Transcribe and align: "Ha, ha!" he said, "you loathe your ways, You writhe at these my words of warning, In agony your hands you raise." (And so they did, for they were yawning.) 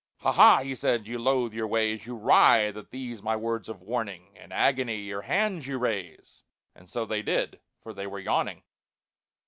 "Ha, 0.21 0.31
ha!" 0.31 0.63
he 0.63 0.73
said, 0.73 1.05
"you 1.05 1.19
loathe 1.19 1.53
your 1.53 1.67
ways, 1.67 2.07
You 2.07 2.15
writhe 2.15 2.75
at 2.75 2.89
these 2.89 3.21
my 3.21 3.35
words 3.35 3.69
of 3.69 3.83
warning, 3.83 4.35
In 4.35 4.51
agony 4.51 4.95
your 4.97 5.21
hands 5.21 5.67
you 5.67 5.77
raise." 5.77 6.41
(And 6.73 6.89
so 6.89 7.05
they 7.05 7.21
did, 7.21 7.59
for 7.83 7.93
they 7.93 8.07
were 8.07 8.17
yawning.) 8.17 8.63